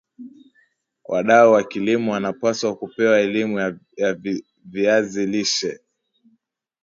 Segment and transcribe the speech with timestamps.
[1.07, 4.19] wadau wakilimo wanapaswa kupewa elimu ya
[4.65, 5.79] viazi lishe